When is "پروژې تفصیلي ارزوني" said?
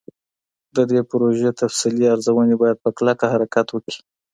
1.09-2.55